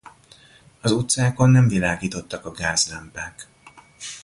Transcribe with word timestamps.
Az 0.81 0.91
utcákon 0.91 1.49
nem 1.49 1.67
világítottak 1.67 2.45
a 2.45 2.51
gázlámpák. 2.51 3.47